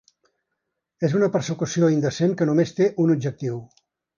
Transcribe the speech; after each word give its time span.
És 1.09 1.13
una 1.19 1.29
persecució 1.35 1.91
indecent 1.99 2.35
que 2.41 2.51
només 2.51 2.77
té 2.81 2.89
un 3.05 3.17
objectiu. 3.17 3.65